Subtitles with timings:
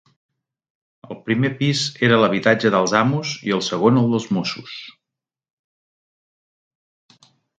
[1.07, 4.73] El primer pis era l'habitatge dels amos i el segon el dels mossos.